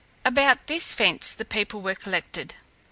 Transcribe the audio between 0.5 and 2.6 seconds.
this fence the people were collected.